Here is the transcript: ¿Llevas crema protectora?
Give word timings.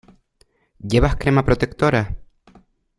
¿Llevas 0.79 1.15
crema 1.15 1.45
protectora? 1.45 2.17